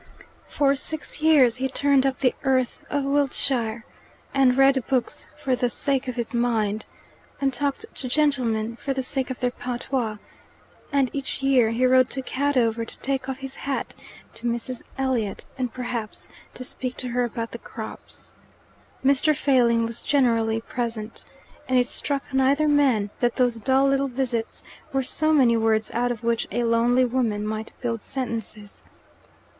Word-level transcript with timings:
For 0.47 0.75
six 0.75 1.21
years 1.21 1.57
he 1.57 1.69
turned 1.69 2.07
up 2.07 2.21
the 2.21 2.33
earth 2.43 2.83
of 2.89 3.03
Wiltshire, 3.03 3.85
and 4.33 4.57
read 4.57 4.83
books 4.87 5.27
for 5.37 5.55
the 5.55 5.69
sake 5.69 6.07
of 6.07 6.15
his 6.15 6.33
mind, 6.33 6.87
and 7.39 7.53
talked 7.53 7.85
to 7.93 8.07
gentlemen 8.09 8.75
for 8.77 8.95
the 8.95 9.03
sake 9.03 9.29
of 9.29 9.39
their 9.39 9.51
patois, 9.51 10.17
and 10.91 11.11
each 11.13 11.43
year 11.43 11.69
he 11.69 11.85
rode 11.85 12.09
to 12.09 12.23
Cadover 12.23 12.83
to 12.83 12.97
take 13.01 13.29
off 13.29 13.37
his 13.37 13.57
hat 13.57 13.93
to 14.33 14.47
Mrs. 14.47 14.81
Elliot, 14.97 15.45
and, 15.55 15.71
perhaps, 15.71 16.29
to 16.55 16.63
speak 16.63 16.97
to 16.97 17.09
her 17.09 17.23
about 17.23 17.51
the 17.51 17.59
crops. 17.59 18.33
Mr. 19.05 19.37
Failing 19.37 19.85
was 19.85 20.01
generally 20.01 20.61
present, 20.61 21.23
and 21.69 21.77
it 21.77 21.87
struck 21.87 22.23
neither 22.33 22.67
man 22.67 23.11
that 23.19 23.35
those 23.35 23.57
dull 23.57 23.85
little 23.89 24.07
visits 24.07 24.63
were 24.91 25.03
so 25.03 25.31
many 25.31 25.55
words 25.55 25.91
out 25.93 26.11
of 26.11 26.23
which 26.23 26.47
a 26.51 26.63
lonely 26.63 27.05
woman 27.05 27.45
might 27.45 27.71
build 27.81 28.01
sentences. 28.01 28.81